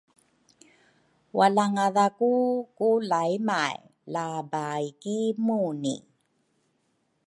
walangadhaku 1.37 2.31
ku 2.77 2.89
laymay 3.11 3.77
la 4.13 4.27
bai 4.51 4.83
ki 5.01 5.17
Muni. 5.45 5.95